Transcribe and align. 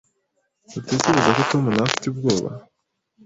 Ntutekereza 0.67 1.29
ko 1.37 1.41
Tom 1.51 1.63
nawe 1.69 1.85
afite 1.87 2.05
ubwoba? 2.07 2.49